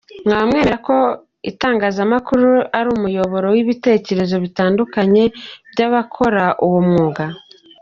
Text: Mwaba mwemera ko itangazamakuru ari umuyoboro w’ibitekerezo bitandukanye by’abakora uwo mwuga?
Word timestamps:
Mwaba 0.25 0.43
mwemera 0.49 0.75
ko 0.87 0.95
itangazamakuru 1.51 2.49
ari 2.77 2.87
umuyoboro 2.95 3.47
w’ibitekerezo 3.53 4.35
bitandukanye 4.43 5.23
by’abakora 5.71 6.45
uwo 6.65 6.79
mwuga? 6.87 7.25